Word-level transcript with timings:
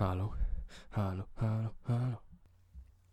Hallo, 0.00 0.32
hallo, 0.92 1.24
hallo, 1.36 1.74
hallo. 1.86 2.18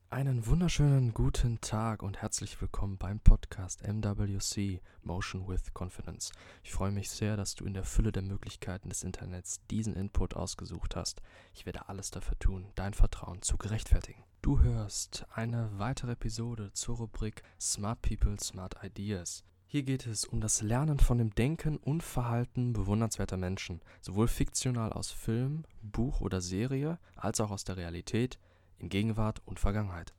Einen 0.09 0.47
wunderschönen 0.47 1.13
guten 1.13 1.60
Tag 1.60 2.02
und 2.02 2.21
herzlich 2.21 2.62
willkommen 2.62 2.98
beim 2.98 3.20
Podcast 3.20 3.86
MWC 3.86 4.79
Motion 5.04 5.50
with 5.50 5.73
Confidence. 5.73 6.31
Ich 6.63 6.71
freue 6.71 6.94
mich 6.94 7.10
sehr, 7.10 7.36
dass 7.36 7.55
du 7.55 7.65
in 7.65 7.73
der 7.73 7.84
Fülle 7.84 8.13
der 8.13 8.23
Möglichkeiten 8.23 8.88
des 8.88 9.04
Internets 9.04 9.60
diesen 9.70 9.97
Input 9.97 10.38
ausgesucht 10.38 10.96
hast. 10.96 11.21
Ich 11.54 11.65
werde 11.65 11.89
alles 11.89 12.10
dafür 12.10 12.39
tun, 12.39 12.71
dein 12.75 12.93
Vertrauen 12.93 13.41
zu 13.41 13.57
gerechtfertigen. 13.57 14.23
Du 14.41 14.61
hörst 14.61 15.25
eine 15.33 15.69
weitere 15.77 16.13
Episode 16.13 16.71
zur 16.71 16.95
Rubrik 16.95 17.43
Smart 17.59 18.01
People, 18.01 18.39
Smart 18.39 18.81
Ideas. 18.81 19.43
Hier 19.70 19.84
geht 19.84 20.07
es 20.07 20.23
um 20.23 20.39
das 20.39 20.61
Lernen 20.61 20.97
von 20.97 21.18
dem 21.18 21.36
Denken 21.36 21.75
und 21.75 22.02
Verhalten 22.02 22.71
bewundernswerter 22.71 23.36
Menschen, 23.36 23.82
sowohl 24.00 24.29
fiktional 24.29 24.93
aus 24.93 25.11
Film, 25.11 25.65
Buch 25.82 26.21
oder 26.21 26.39
Serie, 26.39 27.00
als 27.18 27.41
auch 27.41 27.51
aus 27.51 27.65
der 27.65 27.75
Realität, 27.75 28.39
in 28.79 28.87
Gegenwart 28.87 29.42
und 29.45 29.59
Vergangenheit. 29.59 30.14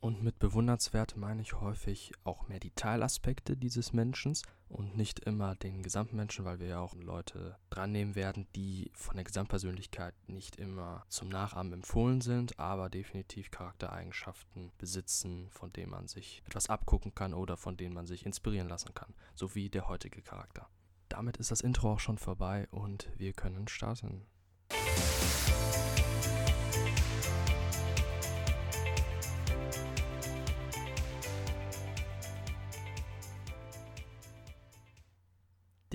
Und 0.00 0.22
mit 0.22 0.38
bewundernswert 0.38 1.18
meine 1.18 1.42
ich 1.42 1.60
häufig 1.60 2.12
auch 2.24 2.48
mehr 2.48 2.58
die 2.58 2.70
Teilaspekte 2.70 3.54
dieses 3.54 3.92
Menschen 3.92 4.34
und 4.70 4.96
nicht 4.96 5.20
immer 5.20 5.56
den 5.56 5.82
Gesamtmenschen, 5.82 6.46
weil 6.46 6.58
wir 6.58 6.68
ja 6.68 6.80
auch 6.80 6.94
Leute 6.94 7.58
dran 7.68 7.92
nehmen 7.92 8.14
werden, 8.14 8.46
die 8.56 8.90
von 8.94 9.16
der 9.16 9.24
Gesamtpersönlichkeit 9.24 10.14
nicht 10.26 10.56
immer 10.56 11.04
zum 11.08 11.28
Nachahmen 11.28 11.74
empfohlen 11.74 12.22
sind, 12.22 12.58
aber 12.58 12.88
definitiv 12.88 13.50
Charaktereigenschaften 13.50 14.72
besitzen, 14.78 15.50
von 15.50 15.70
denen 15.70 15.90
man 15.90 16.08
sich 16.08 16.42
etwas 16.46 16.70
abgucken 16.70 17.14
kann 17.14 17.34
oder 17.34 17.58
von 17.58 17.76
denen 17.76 17.94
man 17.94 18.06
sich 18.06 18.24
inspirieren 18.24 18.68
lassen 18.68 18.94
kann, 18.94 19.12
so 19.34 19.54
wie 19.54 19.68
der 19.68 19.86
heutige 19.88 20.22
Charakter. 20.22 20.66
Damit 21.10 21.36
ist 21.36 21.50
das 21.50 21.60
Intro 21.60 21.92
auch 21.92 22.00
schon 22.00 22.16
vorbei 22.16 22.68
und 22.70 23.10
wir 23.18 23.34
können 23.34 23.68
starten. 23.68 24.26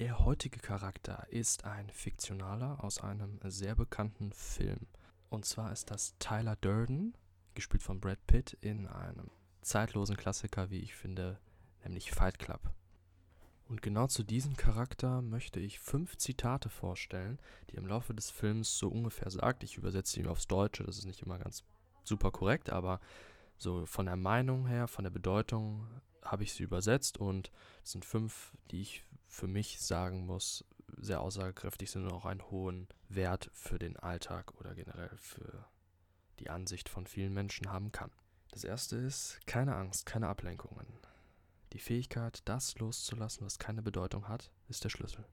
Der 0.05 0.19
heutige 0.19 0.59
Charakter 0.59 1.25
ist 1.31 1.65
ein 1.65 1.89
fiktionaler 1.89 2.83
aus 2.83 2.99
einem 2.99 3.39
sehr 3.43 3.73
bekannten 3.73 4.31
Film. 4.33 4.85
Und 5.31 5.45
zwar 5.45 5.71
ist 5.71 5.89
das 5.89 6.15
Tyler 6.19 6.55
Durden, 6.57 7.15
gespielt 7.55 7.81
von 7.81 7.99
Brad 7.99 8.19
Pitt, 8.27 8.55
in 8.61 8.85
einem 8.85 9.31
zeitlosen 9.63 10.15
Klassiker, 10.15 10.69
wie 10.69 10.77
ich 10.77 10.93
finde, 10.93 11.39
nämlich 11.83 12.11
Fight 12.11 12.37
Club. 12.37 12.69
Und 13.67 13.81
genau 13.81 14.05
zu 14.05 14.21
diesem 14.21 14.55
Charakter 14.55 15.23
möchte 15.23 15.59
ich 15.59 15.79
fünf 15.79 16.17
Zitate 16.17 16.69
vorstellen, 16.69 17.39
die 17.71 17.77
im 17.77 17.87
Laufe 17.87 18.13
des 18.13 18.29
Films 18.29 18.77
so 18.77 18.89
ungefähr 18.89 19.31
sagt. 19.31 19.63
Ich 19.63 19.75
übersetze 19.75 20.19
ihn 20.19 20.27
aufs 20.27 20.45
Deutsche, 20.45 20.83
das 20.83 20.99
ist 20.99 21.05
nicht 21.05 21.23
immer 21.23 21.39
ganz 21.39 21.63
super 22.03 22.29
korrekt, 22.29 22.69
aber 22.69 22.99
so 23.57 23.87
von 23.87 24.05
der 24.05 24.17
Meinung 24.17 24.67
her, 24.67 24.87
von 24.87 25.03
der 25.03 25.09
Bedeutung 25.09 25.87
habe 26.21 26.43
ich 26.43 26.53
sie 26.53 26.61
übersetzt 26.61 27.17
und 27.17 27.51
es 27.83 27.93
sind 27.93 28.05
fünf, 28.05 28.53
die 28.69 28.81
ich 28.81 29.03
für 29.35 29.47
mich 29.47 29.81
sagen 29.81 30.25
muss, 30.25 30.63
sehr 30.97 31.19
aussagekräftig 31.19 31.91
sind 31.91 32.05
und 32.05 32.13
auch 32.13 32.25
einen 32.25 32.49
hohen 32.49 32.87
Wert 33.09 33.49
für 33.53 33.77
den 33.77 33.97
Alltag 33.97 34.55
oder 34.55 34.73
generell 34.73 35.15
für 35.17 35.65
die 36.39 36.49
Ansicht 36.49 36.87
von 36.87 37.05
vielen 37.05 37.33
Menschen 37.33 37.69
haben 37.69 37.91
kann. 37.91 38.11
Das 38.51 38.63
erste 38.63 38.95
ist 38.95 39.45
keine 39.45 39.75
Angst, 39.75 40.05
keine 40.05 40.29
Ablenkungen. 40.29 40.87
Die 41.73 41.79
Fähigkeit, 41.79 42.41
das 42.45 42.77
loszulassen, 42.79 43.45
was 43.45 43.59
keine 43.59 43.81
Bedeutung 43.81 44.29
hat, 44.29 44.51
ist 44.69 44.85
der 44.85 44.89
Schlüssel. 44.89 45.25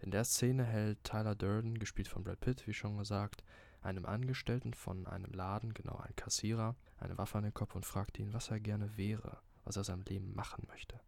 In 0.00 0.10
der 0.10 0.24
Szene 0.24 0.64
hält 0.64 1.04
Tyler 1.04 1.36
Durden, 1.36 1.78
gespielt 1.78 2.08
von 2.08 2.24
Brad 2.24 2.40
Pitt, 2.40 2.66
wie 2.66 2.74
schon 2.74 2.98
gesagt, 2.98 3.44
einem 3.80 4.06
Angestellten 4.06 4.74
von 4.74 5.06
einem 5.06 5.32
Laden, 5.32 5.72
genau 5.72 5.98
ein 5.98 6.16
Kassierer, 6.16 6.74
eine 6.98 7.16
Waffe 7.16 7.38
an 7.38 7.44
den 7.44 7.54
Kopf 7.54 7.76
und 7.76 7.86
fragt 7.86 8.18
ihn, 8.18 8.32
was 8.32 8.50
er 8.50 8.58
gerne 8.58 8.96
wäre, 8.96 9.38
was 9.64 9.76
er 9.76 9.84
seinem 9.84 10.02
Leben 10.02 10.34
machen 10.34 10.66
möchte. 10.66 11.00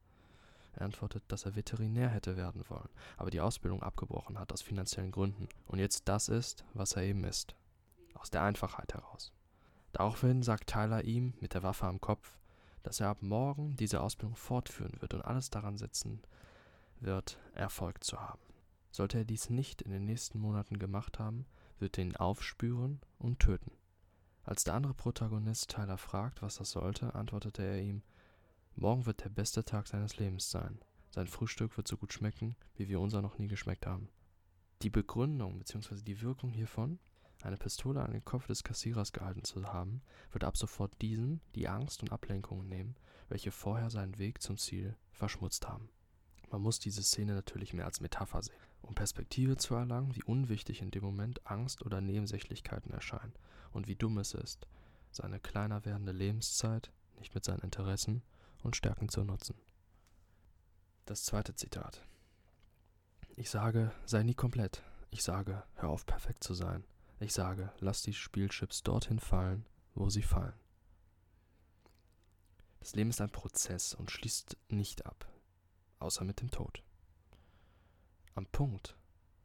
Er 0.74 0.86
antwortet, 0.86 1.22
dass 1.28 1.44
er 1.44 1.54
Veterinär 1.54 2.08
hätte 2.08 2.36
werden 2.36 2.64
wollen, 2.68 2.88
aber 3.16 3.30
die 3.30 3.40
Ausbildung 3.40 3.82
abgebrochen 3.82 4.38
hat 4.38 4.52
aus 4.52 4.62
finanziellen 4.62 5.12
Gründen 5.12 5.48
und 5.66 5.78
jetzt 5.78 6.08
das 6.08 6.28
ist, 6.28 6.64
was 6.74 6.92
er 6.92 7.02
eben 7.02 7.24
ist. 7.24 7.54
Aus 8.14 8.30
der 8.30 8.42
Einfachheit 8.42 8.94
heraus. 8.94 9.32
Daraufhin 9.92 10.42
sagt 10.42 10.70
Tyler 10.70 11.04
ihm 11.04 11.34
mit 11.40 11.54
der 11.54 11.62
Waffe 11.62 11.86
am 11.86 12.00
Kopf, 12.00 12.38
dass 12.82 13.00
er 13.00 13.08
ab 13.08 13.18
morgen 13.20 13.76
diese 13.76 14.00
Ausbildung 14.00 14.36
fortführen 14.36 15.00
wird 15.00 15.14
und 15.14 15.22
alles 15.22 15.50
daran 15.50 15.76
setzen 15.76 16.22
wird, 17.00 17.38
Erfolg 17.54 18.02
zu 18.02 18.20
haben. 18.20 18.40
Sollte 18.90 19.18
er 19.18 19.24
dies 19.24 19.50
nicht 19.50 19.82
in 19.82 19.90
den 19.90 20.04
nächsten 20.04 20.38
Monaten 20.38 20.78
gemacht 20.78 21.18
haben, 21.18 21.46
wird 21.78 21.98
er 21.98 22.04
ihn 22.04 22.16
aufspüren 22.16 23.00
und 23.18 23.40
töten. 23.40 23.72
Als 24.44 24.64
der 24.64 24.74
andere 24.74 24.94
Protagonist 24.94 25.70
Tyler 25.70 25.98
fragt, 25.98 26.42
was 26.42 26.56
das 26.56 26.70
sollte, 26.70 27.14
antwortete 27.14 27.62
er 27.62 27.80
ihm, 27.80 28.02
Morgen 28.76 29.06
wird 29.06 29.22
der 29.22 29.28
beste 29.28 29.64
Tag 29.64 29.86
seines 29.86 30.16
Lebens 30.16 30.50
sein. 30.50 30.78
Sein 31.10 31.26
Frühstück 31.26 31.76
wird 31.76 31.86
so 31.86 31.96
gut 31.96 32.12
schmecken, 32.12 32.56
wie 32.74 32.88
wir 32.88 33.00
unser 33.00 33.22
noch 33.22 33.38
nie 33.38 33.46
geschmeckt 33.46 33.86
haben. 33.86 34.08
Die 34.80 34.90
Begründung 34.90 35.58
bzw. 35.58 36.02
die 36.02 36.20
Wirkung 36.22 36.50
hiervon, 36.50 36.98
eine 37.42 37.58
Pistole 37.58 38.02
an 38.02 38.12
den 38.12 38.24
Kopf 38.24 38.46
des 38.46 38.64
Kassierers 38.64 39.12
gehalten 39.12 39.44
zu 39.44 39.64
haben, 39.64 40.00
wird 40.32 40.44
ab 40.44 40.56
sofort 40.56 41.00
diesen 41.02 41.40
die 41.54 41.68
Angst 41.68 42.02
und 42.02 42.12
Ablenkungen 42.12 42.68
nehmen, 42.68 42.96
welche 43.28 43.52
vorher 43.52 43.90
seinen 43.90 44.18
Weg 44.18 44.42
zum 44.42 44.56
Ziel 44.56 44.96
verschmutzt 45.10 45.68
haben. 45.68 45.88
Man 46.50 46.62
muss 46.62 46.78
diese 46.78 47.02
Szene 47.02 47.34
natürlich 47.34 47.74
mehr 47.74 47.86
als 47.86 48.00
Metapher 48.00 48.42
sehen, 48.42 48.56
um 48.80 48.94
Perspektive 48.94 49.56
zu 49.56 49.74
erlangen, 49.74 50.16
wie 50.16 50.22
unwichtig 50.24 50.82
in 50.82 50.90
dem 50.90 51.04
Moment 51.04 51.46
Angst 51.46 51.84
oder 51.84 52.00
Nebensächlichkeiten 52.00 52.90
erscheinen 52.92 53.34
und 53.72 53.86
wie 53.86 53.96
dumm 53.96 54.18
es 54.18 54.34
ist, 54.34 54.66
seine 55.10 55.40
kleiner 55.40 55.84
werdende 55.84 56.12
Lebenszeit 56.12 56.90
nicht 57.18 57.34
mit 57.34 57.44
seinen 57.44 57.60
Interessen 57.60 58.22
und 58.62 58.76
Stärken 58.76 59.08
zu 59.08 59.24
nutzen. 59.24 59.56
Das 61.04 61.24
zweite 61.24 61.54
Zitat. 61.54 62.06
Ich 63.36 63.50
sage, 63.50 63.92
sei 64.04 64.22
nie 64.22 64.34
komplett. 64.34 64.82
Ich 65.10 65.22
sage, 65.22 65.64
hör 65.74 65.90
auf 65.90 66.06
perfekt 66.06 66.44
zu 66.44 66.54
sein. 66.54 66.84
Ich 67.20 67.32
sage, 67.32 67.72
lass 67.78 68.02
die 68.02 68.14
Spielchips 68.14 68.82
dorthin 68.82 69.18
fallen, 69.18 69.66
wo 69.94 70.10
sie 70.10 70.22
fallen. 70.22 70.54
Das 72.80 72.94
Leben 72.94 73.10
ist 73.10 73.20
ein 73.20 73.30
Prozess 73.30 73.94
und 73.94 74.10
schließt 74.10 74.56
nicht 74.68 75.06
ab, 75.06 75.30
außer 76.00 76.24
mit 76.24 76.40
dem 76.40 76.50
Tod. 76.50 76.82
Am 78.34 78.46
Punkt, 78.46 78.96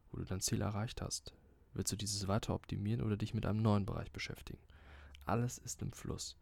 wo 0.10 0.18
du 0.18 0.26
dein 0.26 0.42
Ziel 0.42 0.62
erreicht 0.62 1.02
hast, 1.02 1.34
willst 1.74 1.92
du 1.92 1.96
dieses 1.96 2.28
weiter 2.28 2.56
optimieren 2.56 3.02
oder 3.02 3.18
dich 3.18 3.34
mit 3.34 3.46
einem 3.46 3.62
neuen 3.62 3.86
Bereich 3.86 4.12
beschäftigen. 4.12 4.62
Alles 5.26 5.58
ist 5.58 5.82
im 5.82 5.92
Fluss. 5.92 6.36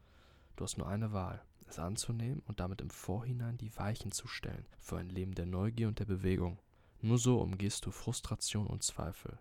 Du 0.55 0.63
hast 0.63 0.77
nur 0.77 0.87
eine 0.87 1.11
Wahl 1.11 1.43
es 1.67 1.79
anzunehmen 1.79 2.41
und 2.45 2.59
damit 2.59 2.81
im 2.81 2.89
Vorhinein 2.89 3.57
die 3.57 3.75
Weichen 3.77 4.11
zu 4.11 4.27
stellen 4.27 4.65
für 4.79 4.97
ein 4.97 5.09
Leben 5.09 5.33
der 5.33 5.45
Neugier 5.45 5.87
und 5.87 5.99
der 5.99 6.05
Bewegung. 6.05 6.59
Nur 7.01 7.17
so 7.17 7.39
umgehst 7.41 7.85
du 7.85 7.91
Frustration 7.91 8.67
und 8.67 8.83
Zweifel. 8.83 9.37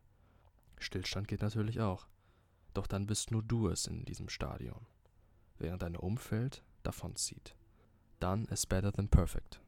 Stillstand 0.79 1.29
geht 1.29 1.43
natürlich 1.43 1.81
auch, 1.81 2.07
doch 2.75 2.87
dann 2.87 3.07
bist 3.07 3.31
nur 3.31 3.43
du 3.43 3.69
es 3.69 3.87
in 3.87 4.05
diesem 4.05 4.29
Stadion, 4.29 4.87
während 5.59 5.83
dein 5.83 5.97
Umfeld 5.97 6.63
davonzieht. 6.83 7.55
Done 8.21 8.47
is 8.51 8.67
better 8.67 8.93
than 8.93 9.09
perfect. 9.09 9.61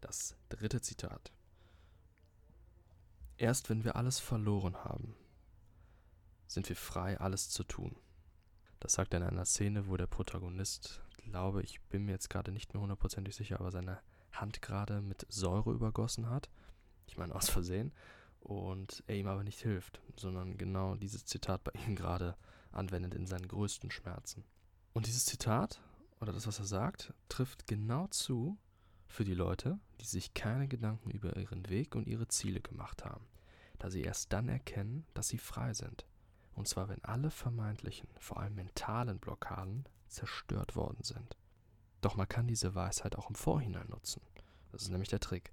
Das 0.00 0.36
dritte 0.48 0.80
Zitat. 0.80 1.32
Erst 3.36 3.70
wenn 3.70 3.84
wir 3.84 3.96
alles 3.96 4.18
verloren 4.18 4.76
haben, 4.76 5.14
sind 6.46 6.68
wir 6.68 6.76
frei, 6.76 7.18
alles 7.20 7.50
zu 7.50 7.62
tun. 7.62 7.96
Das 8.80 8.92
sagt 8.92 9.12
er 9.12 9.20
in 9.20 9.26
einer 9.26 9.44
Szene, 9.44 9.88
wo 9.88 9.96
der 9.96 10.06
Protagonist 10.06 11.02
glaube, 11.18 11.62
ich 11.62 11.80
bin 11.82 12.04
mir 12.04 12.12
jetzt 12.12 12.30
gerade 12.30 12.52
nicht 12.52 12.72
mehr 12.72 12.80
hundertprozentig 12.80 13.34
sicher, 13.34 13.60
aber 13.60 13.70
seine 13.70 14.00
Hand 14.32 14.62
gerade 14.62 15.00
mit 15.00 15.26
Säure 15.28 15.72
übergossen 15.72 16.30
hat. 16.30 16.48
Ich 17.06 17.16
meine 17.16 17.34
aus 17.34 17.48
Versehen. 17.48 17.92
Und 18.40 19.02
er 19.06 19.16
ihm 19.16 19.26
aber 19.26 19.42
nicht 19.42 19.60
hilft, 19.60 20.00
sondern 20.16 20.56
genau 20.56 20.94
dieses 20.94 21.24
Zitat 21.24 21.64
bei 21.64 21.72
ihm 21.86 21.96
gerade 21.96 22.36
anwendet 22.70 23.14
in 23.14 23.26
seinen 23.26 23.48
größten 23.48 23.90
Schmerzen. 23.90 24.44
Und 24.92 25.06
dieses 25.06 25.26
Zitat, 25.26 25.82
oder 26.20 26.32
das, 26.32 26.46
was 26.46 26.58
er 26.58 26.64
sagt, 26.64 27.12
trifft 27.28 27.66
genau 27.66 28.06
zu 28.08 28.56
für 29.06 29.24
die 29.24 29.34
Leute, 29.34 29.78
die 30.00 30.06
sich 30.06 30.34
keine 30.34 30.68
Gedanken 30.68 31.10
über 31.10 31.36
ihren 31.36 31.68
Weg 31.68 31.94
und 31.94 32.06
ihre 32.06 32.28
Ziele 32.28 32.60
gemacht 32.60 33.04
haben, 33.04 33.26
da 33.78 33.90
sie 33.90 34.02
erst 34.02 34.32
dann 34.32 34.48
erkennen, 34.48 35.06
dass 35.14 35.28
sie 35.28 35.38
frei 35.38 35.74
sind. 35.74 36.06
Und 36.54 36.68
zwar, 36.68 36.88
wenn 36.88 37.04
alle 37.04 37.30
vermeintlichen, 37.30 38.08
vor 38.18 38.38
allem 38.38 38.54
mentalen 38.54 39.18
Blockaden 39.18 39.84
zerstört 40.08 40.76
worden 40.76 41.02
sind. 41.02 41.36
Doch 42.00 42.16
man 42.16 42.28
kann 42.28 42.46
diese 42.46 42.74
Weisheit 42.74 43.16
auch 43.16 43.28
im 43.28 43.34
Vorhinein 43.34 43.88
nutzen. 43.88 44.22
Das 44.72 44.82
ist 44.82 44.90
nämlich 44.90 45.08
der 45.08 45.20
Trick. 45.20 45.52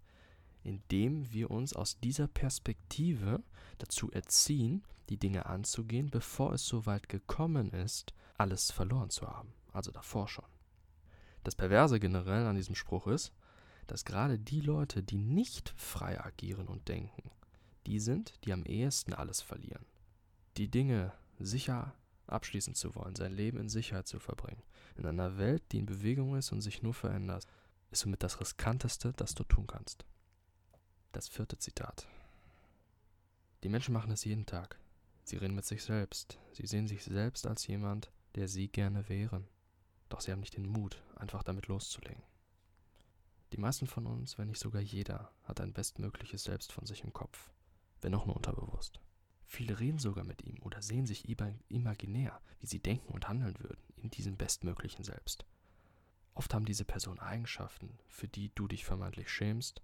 Indem 0.64 1.32
wir 1.32 1.52
uns 1.52 1.74
aus 1.74 2.00
dieser 2.00 2.28
Perspektive 2.28 3.44
dazu 3.78 4.12
erziehen, 4.12 4.84
die 5.10 5.18
Dinge 5.18 5.46
anzugehen, 5.46 6.10
bevor 6.10 6.54
es 6.54 6.66
so 6.66 6.86
weit 6.86 7.10
gekommen 7.10 7.72
ist, 7.72 8.14
alles 8.38 8.72
verloren 8.72 9.10
zu 9.10 9.28
haben. 9.28 9.54
Also 9.72 9.92
davor 9.92 10.28
schon. 10.28 10.46
Das 11.44 11.56
Perverse 11.56 12.00
generell 12.00 12.46
an 12.46 12.56
diesem 12.56 12.76
Spruch 12.76 13.08
ist, 13.08 13.32
dass 13.88 14.06
gerade 14.06 14.40
die 14.40 14.62
Leute, 14.62 15.04
die 15.04 15.20
nicht 15.20 15.74
frei 15.78 16.20
agieren 16.20 16.68
und 16.68 16.88
denken, 16.88 17.30
die 17.86 18.00
sind, 18.00 18.34
die 18.44 18.54
am 18.54 18.64
ehesten 18.64 19.14
alles 19.14 19.42
verlieren. 19.42 19.86
die 20.58 20.70
Dinge 20.70 21.12
sicher 21.38 21.94
abschließen 22.28 22.76
zu 22.76 22.96
wollen, 22.96 23.16
sein 23.16 23.34
Leben 23.34 23.58
in 23.58 23.70
Sicherheit 23.70 24.08
zu 24.08 24.20
verbringen, 24.20 24.64
in 24.98 25.06
einer 25.06 25.38
Welt, 25.38 25.64
die 25.72 25.80
in 25.80 25.86
Bewegung 25.86 26.36
ist 26.36 26.52
und 26.52 26.62
sich 26.62 26.82
nur 26.82 26.94
verändert, 26.94 27.46
ist 27.92 28.02
somit 28.02 28.24
das 28.24 28.40
Riskanteste, 28.40 29.14
das 29.14 29.36
du 29.36 29.44
tun 29.44 29.68
kannst. 29.68 30.06
Das 31.12 31.28
vierte 31.28 31.58
Zitat. 31.58 32.08
Die 33.64 33.70
Menschen 33.70 33.94
machen 33.94 34.12
es 34.12 34.26
jeden 34.26 34.46
Tag. 34.46 34.78
Sie 35.24 35.38
reden 35.38 35.56
mit 35.56 35.66
sich 35.66 35.84
selbst. 35.84 36.38
Sie 36.52 36.68
sehen 36.68 36.88
sich 36.88 37.04
selbst 37.04 37.48
als 37.48 37.66
jemand, 37.68 38.12
der 38.36 38.48
sie 38.48 38.68
gerne 38.68 39.10
wären. 39.10 39.48
Doch 40.10 40.22
sie 40.22 40.32
haben 40.32 40.42
nicht 40.42 40.56
den 40.56 40.68
Mut, 40.68 41.02
einfach 41.16 41.42
damit 41.42 41.68
loszulegen. 41.68 42.22
Die 43.52 43.58
meisten 43.58 43.88
von 43.88 44.06
uns, 44.06 44.38
wenn 44.38 44.48
nicht 44.48 44.60
sogar 44.60 44.82
jeder, 44.82 45.32
hat 45.44 45.62
ein 45.62 45.74
bestmögliches 45.74 46.44
Selbst 46.44 46.72
von 46.72 46.86
sich 46.86 47.04
im 47.04 47.14
Kopf, 47.14 47.50
wenn 48.02 48.14
auch 48.14 48.26
nur 48.26 48.36
unterbewusst. 48.36 49.00
Viele 49.46 49.80
reden 49.80 50.00
sogar 50.00 50.24
mit 50.24 50.44
ihm 50.44 50.58
oder 50.62 50.82
sehen 50.82 51.06
sich 51.06 51.30
imaginär, 51.70 52.42
wie 52.60 52.68
sie 52.68 52.80
denken 52.80 53.14
und 53.14 53.28
handeln 53.28 53.56
würden 53.60 53.82
in 53.98 54.10
diesem 54.10 54.38
bestmöglichen 54.38 55.04
Selbst. 55.04 55.46
Oft 56.34 56.54
haben 56.54 56.66
diese 56.66 56.84
Personen 56.84 57.20
Eigenschaften, 57.20 57.98
für 58.08 58.28
die 58.28 58.54
du 58.56 58.68
dich 58.68 58.86
vermeintlich 58.86 59.30
schämst, 59.30 59.82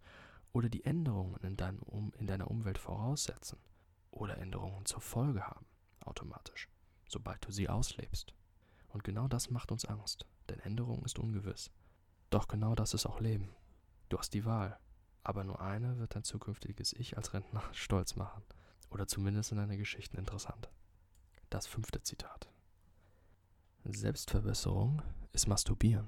oder 0.51 0.67
die 0.67 0.83
Änderungen 0.83 1.37
in, 1.43 1.55
dein, 1.55 1.79
um, 1.79 2.11
in 2.17 2.27
deiner 2.27 2.51
Umwelt 2.51 2.77
voraussetzen 2.77 3.57
oder 4.09 4.37
Änderungen 4.37 4.85
zur 4.85 4.99
Folge 4.99 5.47
haben, 5.47 5.65
automatisch, 6.01 6.67
sobald 7.07 7.45
du 7.45 7.51
sie 7.51 7.69
auslebst. 7.69 8.33
Und 8.89 9.05
genau 9.05 9.29
das 9.29 9.49
macht 9.49 9.71
uns 9.71 9.85
Angst, 9.85 10.25
denn 10.49 10.59
Änderung 10.59 11.05
ist 11.05 11.19
ungewiss. 11.19 11.71
Doch 12.29 12.49
genau 12.49 12.75
das 12.75 12.93
ist 12.93 13.05
auch 13.05 13.21
Leben. 13.21 13.49
Du 14.09 14.17
hast 14.17 14.33
die 14.33 14.43
Wahl, 14.43 14.77
aber 15.23 15.45
nur 15.45 15.61
eine 15.61 15.97
wird 15.99 16.15
dein 16.15 16.25
zukünftiges 16.25 16.91
Ich 16.91 17.15
als 17.15 17.33
Rentner 17.33 17.63
stolz 17.71 18.17
machen 18.17 18.43
oder 18.91 19.07
zumindest 19.07 19.51
in 19.51 19.57
deine 19.57 19.77
Geschichten 19.77 20.17
interessant. 20.17 20.69
Das 21.49 21.65
fünfte 21.65 22.03
Zitat. 22.03 22.47
Selbstverbesserung 23.83 25.01
ist 25.33 25.47
Masturbieren. 25.47 26.07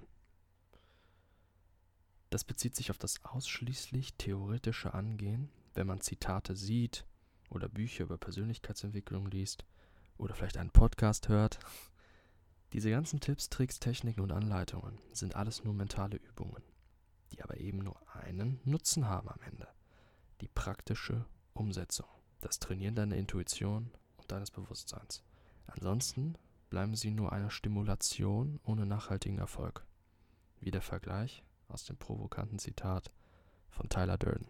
Das 2.29 2.43
bezieht 2.43 2.75
sich 2.75 2.91
auf 2.91 2.97
das 2.97 3.23
ausschließlich 3.25 4.15
theoretische 4.15 4.93
Angehen, 4.93 5.49
wenn 5.73 5.87
man 5.87 6.01
Zitate 6.01 6.55
sieht 6.55 7.05
oder 7.49 7.69
Bücher 7.69 8.03
über 8.05 8.17
Persönlichkeitsentwicklung 8.17 9.27
liest 9.27 9.65
oder 10.17 10.35
vielleicht 10.35 10.57
einen 10.57 10.71
Podcast 10.71 11.29
hört. 11.29 11.59
Diese 12.73 12.89
ganzen 12.89 13.19
Tipps, 13.19 13.49
Tricks, 13.49 13.79
Techniken 13.79 14.21
und 14.21 14.31
Anleitungen 14.31 14.97
sind 15.11 15.35
alles 15.35 15.63
nur 15.63 15.73
mentale 15.73 16.17
Übungen, 16.17 16.63
die 17.31 17.43
aber 17.43 17.57
eben 17.57 17.79
nur 17.79 17.97
einen 18.13 18.59
Nutzen 18.65 19.07
haben 19.07 19.29
am 19.29 19.41
Ende. 19.41 19.67
Die 20.41 20.47
praktische 20.47 21.25
Umsetzung, 21.53 22.07
das 22.43 22.59
Trainieren 22.59 22.95
deiner 22.95 23.15
Intuition 23.15 23.91
und 24.17 24.31
deines 24.31 24.51
Bewusstseins. 24.51 25.23
Ansonsten 25.67 26.35
bleiben 26.69 26.95
sie 26.95 27.11
nur 27.11 27.31
eine 27.31 27.49
Stimulation 27.49 28.59
ohne 28.63 28.85
nachhaltigen 28.85 29.37
Erfolg. 29.37 29.85
Wie 30.59 30.71
der 30.71 30.81
Vergleich 30.81 31.43
aus 31.67 31.85
dem 31.85 31.97
provokanten 31.97 32.59
Zitat 32.59 33.11
von 33.69 33.89
Tyler 33.89 34.17
Durden. 34.17 34.47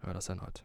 Hör 0.00 0.14
das 0.14 0.28
erneut. 0.28 0.64